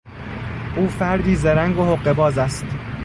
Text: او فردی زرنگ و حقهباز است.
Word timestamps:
او 0.75 0.87
فردی 0.87 1.35
زرنگ 1.35 1.77
و 1.79 1.85
حقهباز 1.95 2.37
است. 2.37 2.65